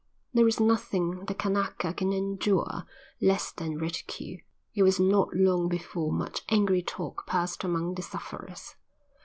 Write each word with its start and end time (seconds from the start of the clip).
There 0.33 0.47
is 0.47 0.59
nothing 0.59 1.25
the 1.25 1.35
Kanaka 1.35 1.93
can 1.93 2.11
endure 2.11 2.85
less 3.21 3.51
than 3.51 3.77
ridicule. 3.77 4.39
It 4.73 4.81
was 4.81 4.99
not 4.99 5.29
long 5.35 5.69
before 5.69 6.11
much 6.11 6.41
angry 6.49 6.81
talk 6.81 7.27
passed 7.27 7.63
among 7.63 7.93
the 7.93 8.01
sufferers. 8.01 8.77